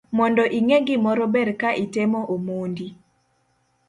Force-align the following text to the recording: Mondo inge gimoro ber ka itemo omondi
Mondo 0.17 0.43
inge 0.57 0.77
gimoro 0.87 1.25
ber 1.33 1.49
ka 1.61 1.69
itemo 1.83 2.19
omondi 2.35 2.87